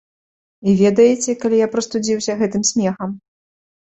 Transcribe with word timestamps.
І 0.71 0.71
ведаеце, 0.79 1.35
калі 1.43 1.59
я 1.59 1.67
прастудзіўся 1.75 2.37
гэтым 2.41 2.63
смехам? 2.73 3.09